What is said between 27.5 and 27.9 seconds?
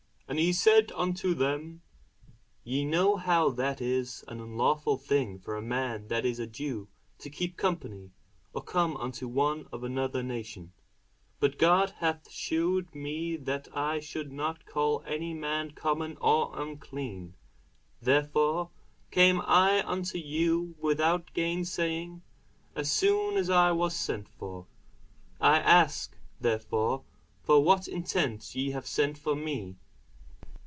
what